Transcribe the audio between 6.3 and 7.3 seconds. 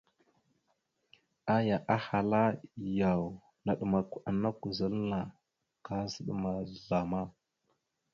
ma zlama?».